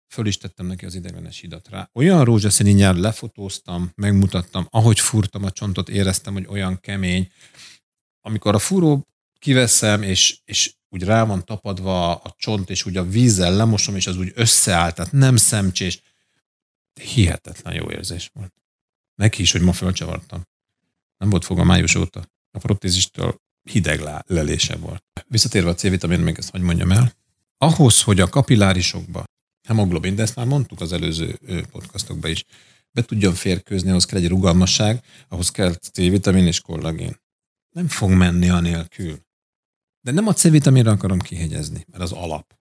föl 0.08 0.28
is 0.28 0.38
tettem 0.38 0.66
neki 0.66 0.86
az 0.86 0.96
idegenes 0.96 1.40
hidat 1.40 1.70
rá. 1.70 1.90
Olyan 1.94 2.24
rózsaszín 2.24 2.76
nyár 2.76 2.96
lefotóztam, 2.96 3.92
megmutattam, 3.96 4.68
ahogy 4.70 5.00
furtam 5.00 5.44
a 5.44 5.52
csontot, 5.52 5.90
éreztem, 5.90 6.34
hogy 6.34 6.46
olyan 6.50 6.80
kemény. 6.80 7.32
Amikor 8.22 8.56
a 8.56 8.60
furó 8.60 9.08
kiveszem, 9.40 10.02
és, 10.02 10.38
és 10.46 10.74
úgy 10.90 11.04
rá 11.04 11.24
van 11.24 11.46
tapadva 11.46 12.16
a 12.16 12.34
csont, 12.38 12.70
és 12.70 12.86
úgy 12.86 12.98
a 12.98 13.10
vízzel 13.10 13.56
lemosom, 13.56 13.96
és 13.96 14.08
az 14.08 14.18
úgy 14.18 14.32
összeáll, 14.36 14.92
tehát 14.92 15.12
nem 15.12 15.36
szemcsés. 15.36 16.02
Hihetetlen 17.02 17.74
jó 17.74 17.92
érzés 17.92 18.30
volt. 18.34 18.54
Neki 19.16 19.42
is, 19.42 19.52
hogy 19.52 19.62
ma 19.62 19.74
fölcsavartam. 19.74 20.42
Nem 21.18 21.30
volt 21.30 21.46
fog 21.46 21.60
a 21.60 21.64
május 21.64 21.96
óta. 21.96 22.30
A 22.52 22.58
protézistől 22.58 23.36
hideg 23.64 24.02
lelése 24.28 24.76
volt. 24.76 25.04
Visszatérve 25.28 25.70
a 25.70 25.74
C-vitamin, 25.74 26.20
még 26.20 26.38
ezt 26.38 26.50
hogy 26.50 26.62
mondjam 26.62 26.92
el. 26.92 27.14
Ahhoz, 27.58 28.02
hogy 28.02 28.20
a 28.20 28.30
kapillárisokba 28.30 29.24
hemoglobin, 29.66 30.16
de 30.16 30.22
ezt 30.22 30.36
már 30.36 30.46
mondtuk 30.46 30.82
az 30.82 30.94
előző 30.94 31.40
podcastokban 31.72 32.32
is, 32.32 32.46
be 32.92 33.02
tudjon 33.02 33.34
férkőzni, 33.34 33.90
ahhoz 33.90 34.06
kell 34.06 34.20
egy 34.20 34.28
rugalmasság, 34.28 35.04
ahhoz 35.28 35.50
kell 35.50 35.74
C-vitamin 35.74 36.48
és 36.48 36.62
kollagén. 36.62 37.20
Nem 37.70 37.88
fog 37.88 38.10
menni 38.10 38.50
anélkül. 38.50 39.20
De 40.02 40.12
nem 40.12 40.28
a 40.28 40.34
C-vitaminra 40.34 40.92
akarom 40.92 41.20
kihegyezni, 41.20 41.86
mert 41.90 42.04
az 42.04 42.12
alap. 42.12 42.58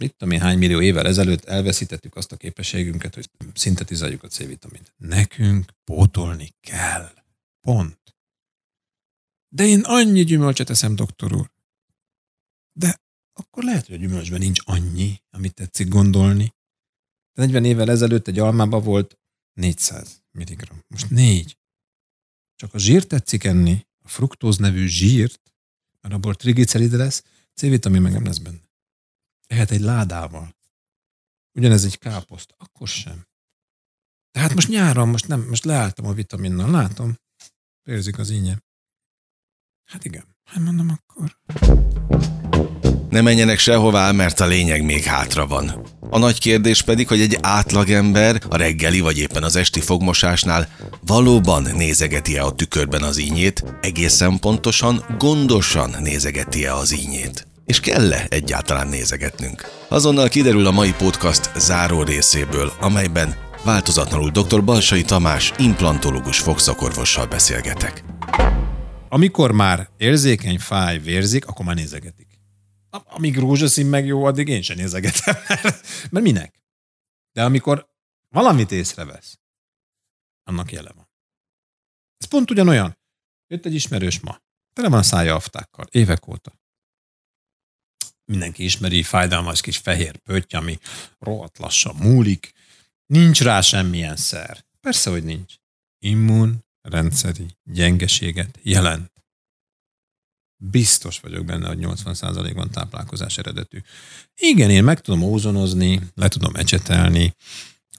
Mit 0.00 0.14
tudom 0.16 0.34
én, 0.34 0.40
hány 0.40 0.58
millió 0.58 0.80
évvel 0.80 1.06
ezelőtt 1.06 1.44
elveszítettük 1.44 2.16
azt 2.16 2.32
a 2.32 2.36
képességünket, 2.36 3.14
hogy 3.14 3.30
szintetizáljuk 3.54 4.22
a 4.22 4.28
C-vitamint. 4.28 4.92
Nekünk 4.96 5.72
pótolni 5.84 6.54
kell. 6.60 7.12
Pont. 7.60 8.16
De 9.48 9.64
én 9.64 9.80
annyi 9.80 10.24
gyümölcset 10.24 10.70
eszem, 10.70 10.94
doktor 10.94 11.32
úr. 11.34 11.50
De 12.72 13.00
akkor 13.38 13.64
lehet, 13.64 13.86
hogy 13.86 13.94
a 13.94 13.98
gyümölcsben 13.98 14.38
nincs 14.38 14.60
annyi, 14.64 15.22
amit 15.30 15.54
tetszik 15.54 15.88
gondolni. 15.88 16.54
De 17.32 17.42
40 17.42 17.64
évvel 17.64 17.90
ezelőtt 17.90 18.28
egy 18.28 18.38
almában 18.38 18.82
volt 18.82 19.18
400 19.52 20.22
mg. 20.30 20.68
Most 20.86 21.10
négy. 21.10 21.58
Csak 22.54 22.74
a 22.74 22.78
zsírt 22.78 23.08
tetszik 23.08 23.44
enni, 23.44 23.86
a 24.04 24.08
fruktóz 24.08 24.56
nevű 24.56 24.86
zsírt, 24.86 25.52
mert 26.00 26.14
abból 26.14 26.34
triglicerid 26.34 26.92
lesz, 26.92 27.24
C-vitamin 27.54 28.02
meg 28.02 28.12
nem 28.12 28.24
lesz 28.24 28.38
benne. 28.38 28.70
Lehet 29.46 29.70
egy 29.70 29.80
ládával. 29.80 30.56
Ugyanez 31.52 31.84
egy 31.84 31.98
káposzt, 31.98 32.54
akkor 32.56 32.88
sem. 32.88 33.26
Tehát 34.30 34.54
most 34.54 34.68
nyáron, 34.68 35.08
most 35.08 35.28
nem, 35.28 35.46
most 35.48 35.64
leálltam 35.64 36.06
a 36.06 36.12
vitaminnal, 36.12 36.70
látom. 36.70 37.16
Érzik 37.82 38.18
az 38.18 38.30
ínyem. 38.30 38.62
Hát 39.84 40.04
igen, 40.04 40.36
hát 40.44 40.62
mondom 40.62 40.88
akkor. 40.88 41.38
Ne 43.10 43.20
menjenek 43.20 43.58
sehová, 43.58 44.12
mert 44.12 44.40
a 44.40 44.46
lényeg 44.46 44.84
még 44.84 45.02
hátra 45.02 45.46
van. 45.46 45.82
A 46.10 46.18
nagy 46.18 46.40
kérdés 46.40 46.82
pedig, 46.82 47.08
hogy 47.08 47.20
egy 47.20 47.38
átlagember 47.40 48.40
a 48.48 48.56
reggeli 48.56 49.00
vagy 49.00 49.18
éppen 49.18 49.42
az 49.42 49.56
esti 49.56 49.80
fogmosásnál 49.80 50.68
valóban 51.06 51.66
nézegeti-e 51.76 52.44
a 52.44 52.52
tükörben 52.52 53.02
az 53.02 53.18
ínyét, 53.18 53.64
egészen 53.80 54.38
pontosan, 54.38 55.04
gondosan 55.18 55.96
nézegeti-e 56.02 56.74
az 56.74 56.92
ínyét. 56.92 57.46
És 57.66 57.80
kell-e 57.80 58.26
egyáltalán 58.28 58.88
nézegetnünk? 58.88 59.70
Azonnal 59.88 60.28
kiderül 60.28 60.66
a 60.66 60.70
mai 60.70 60.92
podcast 60.92 61.50
záró 61.56 62.02
részéből, 62.02 62.72
amelyben 62.80 63.34
változatlanul 63.64 64.30
dr. 64.30 64.64
Balsai 64.64 65.02
Tamás 65.02 65.52
implantológus 65.58 66.38
fogszakorvossal 66.38 67.26
beszélgetek. 67.26 68.04
Amikor 69.08 69.52
már 69.52 69.88
érzékeny 69.98 70.58
fáj 70.58 70.98
vérzik, 70.98 71.46
akkor 71.46 71.64
már 71.64 71.74
nézegetik 71.74 72.27
amíg 72.90 73.38
rózsaszín 73.38 73.86
meg 73.86 74.06
jó, 74.06 74.24
addig 74.24 74.48
én 74.48 74.62
sem 74.62 74.76
nézegetem, 74.76 75.34
mert, 75.48 75.62
mert 76.10 76.24
minek? 76.24 76.60
De 77.32 77.44
amikor 77.44 77.88
valamit 78.28 78.72
észrevesz, 78.72 79.38
annak 80.42 80.72
jele 80.72 80.92
van. 80.92 81.08
Ez 82.18 82.26
pont 82.26 82.50
ugyanolyan. 82.50 82.98
Jött 83.46 83.64
egy 83.64 83.74
ismerős 83.74 84.20
ma. 84.20 84.42
Tele 84.72 84.88
van 84.88 84.98
a 84.98 85.02
szája 85.02 85.34
aftákkal, 85.34 85.86
évek 85.90 86.28
óta. 86.28 86.52
Mindenki 88.24 88.64
ismeri, 88.64 89.02
fájdalmas 89.02 89.60
kis 89.60 89.78
fehér 89.78 90.16
pötty, 90.16 90.56
ami 90.56 90.78
rohadt 91.18 91.58
lassan 91.58 91.96
múlik. 91.96 92.52
Nincs 93.06 93.42
rá 93.42 93.60
semmilyen 93.60 94.16
szer. 94.16 94.64
Persze, 94.80 95.10
hogy 95.10 95.24
nincs. 95.24 95.54
Immun 95.98 96.64
rendszeri 96.80 97.46
gyengeséget 97.64 98.58
jelent 98.62 99.17
biztos 100.60 101.20
vagyok 101.20 101.44
benne, 101.44 101.66
hogy 101.66 101.78
80%-ban 101.80 102.70
táplálkozás 102.70 103.38
eredetű. 103.38 103.78
Igen, 104.34 104.70
én 104.70 104.84
meg 104.84 105.00
tudom 105.00 105.22
ózonozni, 105.22 106.00
le 106.14 106.28
tudom 106.28 106.54
ecsetelni, 106.54 107.34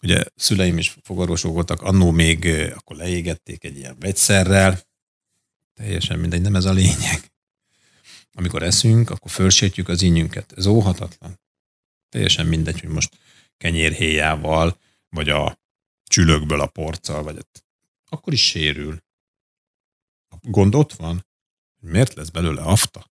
ugye 0.02 0.24
szüleim 0.36 0.78
is 0.78 0.98
fogorvosok 1.04 1.54
voltak, 1.54 1.82
annó 1.82 2.12
még 2.12 2.46
akkor 2.76 2.96
leégették 2.96 3.64
egy 3.64 3.78
ilyen 3.78 3.96
vegyszerrel, 4.00 4.82
teljesen 5.74 6.20
mindegy, 6.20 6.42
nem 6.42 6.56
ez 6.56 6.66
a 6.66 6.72
lényeg. 6.72 7.32
Amikor 8.32 8.64
eszünk, 8.64 9.10
akkor 9.10 9.32
fölsértjük 9.32 9.88
az 9.88 10.02
ínyünket. 10.02 10.54
Ez 10.56 10.66
óhatatlan. 10.66 11.40
Teljesen 12.10 12.46
mindegy, 12.46 12.80
hogy 12.80 12.90
most 12.90 13.18
kenyérhéjával, 13.58 14.80
vagy 15.10 15.30
a 15.30 15.60
csülökből 16.04 16.62
a 16.62 16.68
porccal, 16.68 17.24
vagy 17.24 17.46
akkor 18.10 18.34
is 18.34 18.48
sérül. 18.48 19.04
A 20.30 20.36
gond 20.42 20.76
ott 20.76 20.94
van, 20.94 21.26
Miért 21.80 22.14
lesz 22.14 22.30
belőle 22.30 22.62
afta? 22.62 23.10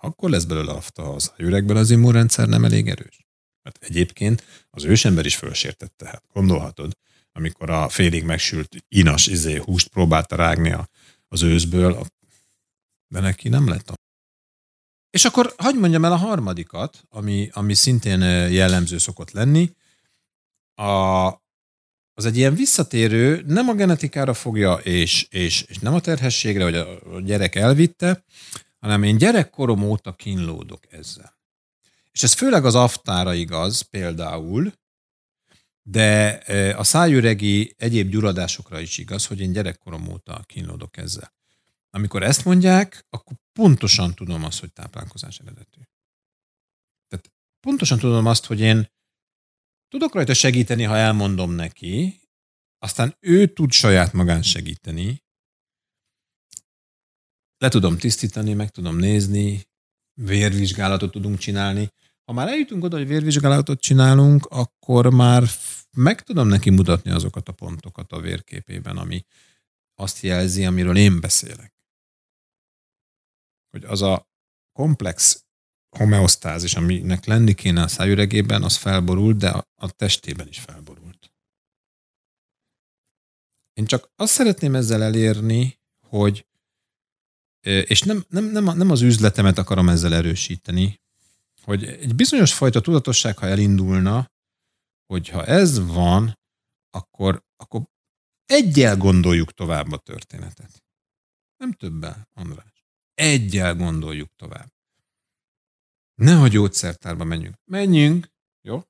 akkor 0.00 0.30
lesz 0.30 0.44
belőle 0.44 0.72
afta, 0.72 1.02
ha 1.02 1.10
az 1.10 1.32
üregben 1.36 1.76
az 1.76 1.90
immunrendszer 1.90 2.48
nem 2.48 2.64
elég 2.64 2.88
erős. 2.88 3.26
Mert 3.62 3.78
egyébként 3.84 4.44
az 4.70 4.84
ősember 4.84 5.26
is 5.26 5.36
fölsértette. 5.36 6.06
Hát 6.06 6.24
gondolhatod, 6.32 6.92
amikor 7.32 7.70
a 7.70 7.88
félig 7.88 8.24
megsült 8.24 8.76
inas 8.88 9.26
izé, 9.26 9.56
húst 9.56 9.88
próbálta 9.88 10.36
rágni 10.36 10.76
az 11.28 11.42
őszből, 11.42 12.06
de 13.08 13.20
neki 13.20 13.48
nem 13.48 13.68
lett. 13.68 13.92
És 15.10 15.24
akkor 15.24 15.54
hagyd 15.56 15.78
mondjam 15.78 16.04
el 16.04 16.12
a 16.12 16.16
harmadikat, 16.16 17.04
ami, 17.08 17.48
ami 17.52 17.74
szintén 17.74 18.20
jellemző 18.50 18.98
szokott 18.98 19.30
lenni. 19.30 19.70
A, 20.74 21.26
az 22.20 22.26
egy 22.26 22.36
ilyen 22.36 22.54
visszatérő, 22.54 23.42
nem 23.46 23.68
a 23.68 23.74
genetikára 23.74 24.34
fogja, 24.34 24.74
és, 24.74 25.26
és, 25.30 25.62
és 25.62 25.78
nem 25.78 25.94
a 25.94 26.00
terhességre, 26.00 26.64
hogy 26.64 26.74
a 26.74 27.20
gyerek 27.20 27.54
elvitte, 27.54 28.24
hanem 28.78 29.02
én 29.02 29.16
gyerekkorom 29.16 29.82
óta 29.82 30.12
kínlódok 30.12 30.92
ezzel. 30.92 31.38
És 32.12 32.22
ez 32.22 32.32
főleg 32.32 32.64
az 32.64 32.74
aftára 32.74 33.34
igaz 33.34 33.80
például, 33.80 34.72
de 35.82 36.38
e, 36.38 36.78
a 36.78 36.84
szájüregi 36.84 37.74
egyéb 37.78 38.10
gyulladásokra 38.10 38.80
is 38.80 38.98
igaz, 38.98 39.26
hogy 39.26 39.40
én 39.40 39.52
gyerekkorom 39.52 40.08
óta 40.08 40.42
kínlódok 40.46 40.96
ezzel. 40.96 41.32
Amikor 41.90 42.22
ezt 42.22 42.44
mondják, 42.44 43.06
akkor 43.10 43.36
pontosan 43.52 44.14
tudom 44.14 44.44
azt, 44.44 44.60
hogy 44.60 44.72
táplálkozás 44.72 45.38
eredetű. 45.38 45.80
Tehát 47.08 47.32
pontosan 47.60 47.98
tudom 47.98 48.26
azt, 48.26 48.44
hogy 48.44 48.60
én 48.60 48.90
tudok 49.90 50.14
rajta 50.14 50.34
segíteni, 50.34 50.82
ha 50.82 50.96
elmondom 50.96 51.50
neki, 51.50 52.20
aztán 52.78 53.16
ő 53.20 53.52
tud 53.52 53.72
saját 53.72 54.12
magán 54.12 54.42
segíteni, 54.42 55.22
le 57.58 57.68
tudom 57.68 57.98
tisztítani, 57.98 58.54
meg 58.54 58.70
tudom 58.70 58.96
nézni, 58.96 59.68
vérvizsgálatot 60.14 61.10
tudunk 61.10 61.38
csinálni. 61.38 61.88
Ha 62.24 62.32
már 62.32 62.48
eljutunk 62.48 62.84
oda, 62.84 62.96
hogy 62.96 63.06
vérvizsgálatot 63.06 63.80
csinálunk, 63.80 64.46
akkor 64.46 65.12
már 65.12 65.42
meg 65.96 66.22
tudom 66.22 66.48
neki 66.48 66.70
mutatni 66.70 67.10
azokat 67.10 67.48
a 67.48 67.52
pontokat 67.52 68.12
a 68.12 68.20
vérképében, 68.20 68.96
ami 68.96 69.24
azt 69.94 70.20
jelzi, 70.20 70.64
amiről 70.64 70.96
én 70.96 71.20
beszélek. 71.20 71.74
Hogy 73.70 73.84
az 73.84 74.02
a 74.02 74.28
komplex 74.72 75.44
homeosztázis, 75.96 76.74
aminek 76.74 77.24
lenni 77.24 77.54
kéne 77.54 77.82
a 77.82 77.88
szájüregében, 77.88 78.62
az 78.62 78.76
felborult, 78.76 79.36
de 79.36 79.48
a 79.74 79.90
testében 79.90 80.48
is 80.48 80.58
felborult. 80.58 81.32
Én 83.72 83.86
csak 83.86 84.10
azt 84.16 84.32
szeretném 84.32 84.74
ezzel 84.74 85.02
elérni, 85.02 85.80
hogy 86.06 86.46
és 87.62 88.02
nem, 88.02 88.24
nem, 88.28 88.44
nem, 88.44 88.64
nem 88.64 88.90
az 88.90 89.00
üzletemet 89.00 89.58
akarom 89.58 89.88
ezzel 89.88 90.14
erősíteni, 90.14 91.00
hogy 91.62 91.84
egy 91.84 92.14
bizonyos 92.14 92.54
fajta 92.54 92.80
tudatosság, 92.80 93.38
ha 93.38 93.46
elindulna, 93.46 94.30
hogyha 95.06 95.44
ez 95.44 95.86
van, 95.86 96.38
akkor, 96.90 97.44
akkor 97.56 97.82
egyel 98.46 98.96
gondoljuk 98.96 99.52
tovább 99.52 99.92
a 99.92 99.98
történetet. 99.98 100.84
Nem 101.56 101.72
többel, 101.72 102.28
András. 102.34 102.84
Egyel 103.14 103.74
gondoljuk 103.74 104.30
tovább. 104.36 104.72
Ne 106.20 106.40
a 106.40 106.48
gyógyszertárba 106.48 107.24
menjünk. 107.24 107.54
Menjünk, 107.64 108.30
jó? 108.62 108.82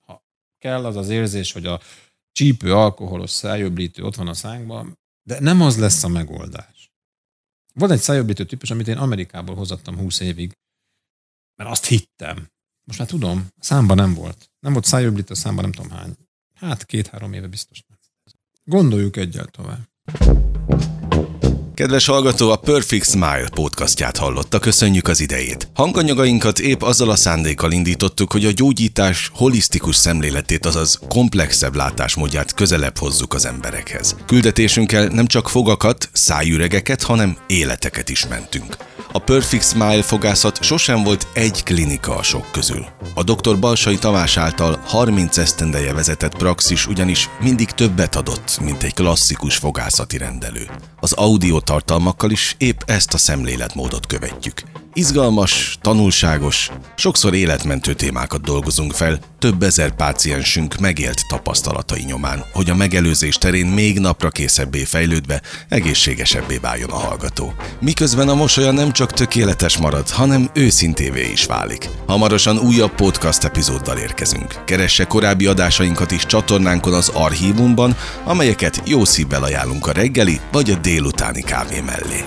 Ha 0.00 0.24
kell 0.58 0.84
az 0.84 0.96
az 0.96 1.08
érzés, 1.08 1.52
hogy 1.52 1.66
a 1.66 1.80
csípő 2.32 2.74
alkoholos 2.74 3.30
szájöblítő 3.30 4.02
ott 4.02 4.14
van 4.14 4.28
a 4.28 4.34
szánkban, 4.34 4.98
de 5.22 5.40
nem 5.40 5.60
az 5.60 5.78
lesz 5.78 6.04
a 6.04 6.08
megoldás. 6.08 6.92
Van 7.74 7.90
egy 7.90 8.00
szájobbítő 8.00 8.44
típus, 8.44 8.70
amit 8.70 8.88
én 8.88 8.96
Amerikából 8.96 9.54
hozattam 9.54 9.96
20 9.96 10.20
évig, 10.20 10.58
mert 11.56 11.70
azt 11.70 11.86
hittem. 11.86 12.48
Most 12.84 12.98
már 12.98 13.08
tudom, 13.08 13.48
számban 13.58 13.96
nem 13.96 14.14
volt. 14.14 14.50
Nem 14.58 14.72
volt 14.72 14.84
szájobbítő, 14.84 15.34
számban 15.34 15.64
nem 15.64 15.72
tudom 15.72 15.90
hány. 15.90 16.16
Hát 16.54 16.84
két-három 16.84 17.32
éve 17.32 17.48
biztos 17.48 17.84
nem. 17.88 17.98
Gondoljuk 18.64 19.16
egyel 19.16 19.46
tovább. 19.46 19.88
Kedves 21.80 22.06
hallgató, 22.06 22.50
a 22.50 22.56
Perfect 22.56 23.10
Smile 23.10 23.48
podcastját 23.54 24.16
hallotta, 24.16 24.58
köszönjük 24.58 25.08
az 25.08 25.20
idejét. 25.20 25.68
Hanganyagainkat 25.74 26.58
épp 26.58 26.82
azzal 26.82 27.10
a 27.10 27.16
szándékkal 27.16 27.72
indítottuk, 27.72 28.32
hogy 28.32 28.44
a 28.44 28.52
gyógyítás 28.54 29.30
holisztikus 29.34 29.96
szemléletét, 29.96 30.66
azaz 30.66 31.00
komplexebb 31.08 31.74
látásmódját 31.74 32.54
közelebb 32.54 32.98
hozzuk 32.98 33.34
az 33.34 33.46
emberekhez. 33.46 34.16
Küldetésünkkel 34.26 35.06
nem 35.06 35.26
csak 35.26 35.48
fogakat, 35.48 36.08
szájüregeket, 36.12 37.02
hanem 37.02 37.36
életeket 37.46 38.08
is 38.08 38.26
mentünk. 38.26 38.76
A 39.12 39.18
Perfect 39.18 39.64
Smile 39.64 40.02
fogászat 40.02 40.62
sosem 40.62 41.02
volt 41.02 41.26
egy 41.32 41.62
klinika 41.62 42.16
a 42.16 42.22
sok 42.22 42.46
közül. 42.52 42.86
A 43.14 43.22
dr. 43.22 43.58
Balsai 43.58 43.98
Tamás 43.98 44.36
által 44.36 44.80
30 44.84 45.36
esztendeje 45.38 45.92
vezetett 45.92 46.36
praxis 46.36 46.86
ugyanis 46.86 47.28
mindig 47.40 47.70
többet 47.70 48.16
adott, 48.16 48.58
mint 48.60 48.82
egy 48.82 48.94
klasszikus 48.94 49.56
fogászati 49.56 50.18
rendelő. 50.18 50.70
Az 51.00 51.12
audio 51.12 51.60
tartalmakkal 51.70 52.30
is 52.30 52.54
épp 52.58 52.80
ezt 52.86 53.14
a 53.14 53.18
szemléletmódot 53.18 54.06
követjük. 54.06 54.62
Izgalmas, 54.94 55.78
tanulságos, 55.80 56.70
sokszor 56.96 57.34
életmentő 57.34 57.94
témákat 57.94 58.40
dolgozunk 58.40 58.92
fel, 58.92 59.18
több 59.38 59.62
ezer 59.62 59.94
páciensünk 59.94 60.78
megélt 60.78 61.26
tapasztalatai 61.28 62.02
nyomán, 62.02 62.44
hogy 62.52 62.70
a 62.70 62.74
megelőzés 62.74 63.38
terén 63.38 63.66
még 63.66 63.98
napra 63.98 64.30
készebbé 64.30 64.84
fejlődve 64.84 65.42
egészségesebbé 65.68 66.56
váljon 66.56 66.90
a 66.90 66.96
hallgató. 66.96 67.54
Miközben 67.80 68.28
a 68.28 68.34
mosolya 68.34 68.70
nem 68.70 68.92
csak 68.92 69.12
tökéletes 69.12 69.78
marad, 69.78 70.10
hanem 70.10 70.50
őszintévé 70.54 71.30
is 71.32 71.44
válik. 71.44 71.88
Hamarosan 72.06 72.58
újabb 72.58 72.94
podcast 72.94 73.44
epizóddal 73.44 73.98
érkezünk. 73.98 74.64
Keresse 74.64 75.04
korábbi 75.04 75.46
adásainkat 75.46 76.10
is 76.10 76.26
csatornánkon 76.26 76.94
az 76.94 77.08
archívumban, 77.08 77.96
amelyeket 78.24 78.82
jó 78.86 79.04
szívvel 79.04 79.42
ajánlunk 79.42 79.86
a 79.86 79.92
reggeli 79.92 80.40
vagy 80.52 80.70
a 80.70 80.76
délutáni 80.76 81.42
kávé 81.42 81.80
mellé. 81.80 82.24